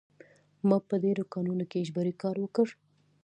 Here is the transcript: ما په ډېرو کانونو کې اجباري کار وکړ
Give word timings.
ما 0.67 0.77
په 0.87 0.95
ډېرو 1.03 1.23
کانونو 1.33 1.63
کې 1.69 1.81
اجباري 1.83 2.13
کار 2.21 2.35
وکړ 2.39 2.67